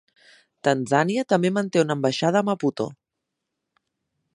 Tanzània 0.67 1.25
també 1.33 1.53
manté 1.59 1.83
una 1.85 1.99
ambaixada 1.99 2.43
a 2.43 2.47
Maputo. 2.49 2.89